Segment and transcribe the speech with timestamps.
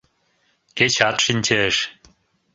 [0.77, 1.75] Кечат шинчеш.